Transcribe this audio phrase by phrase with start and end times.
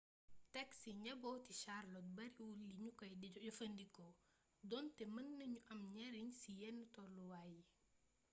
[0.53, 3.13] taksi njabooti charlotte bariwul li nu kay
[3.45, 4.13] jëfandikoo
[4.69, 7.63] doonte mën nanu am njariñ ci yenn toluwaay yi